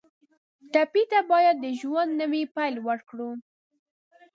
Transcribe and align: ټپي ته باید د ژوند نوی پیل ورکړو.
ټپي 0.73 1.03
ته 1.11 1.19
باید 1.31 1.55
د 1.61 1.65
ژوند 1.79 2.11
نوی 2.21 2.43
پیل 2.55 2.75
ورکړو. 2.87 3.29